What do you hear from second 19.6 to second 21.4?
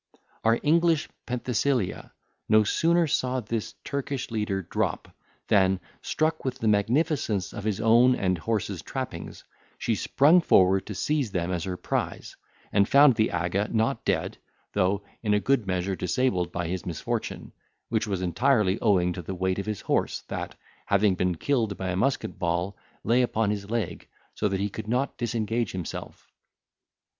his horse, that, having been